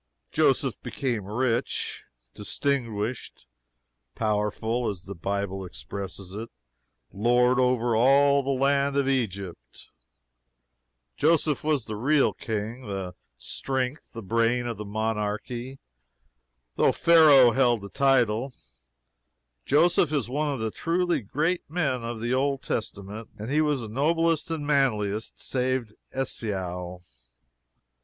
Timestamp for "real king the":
11.97-13.13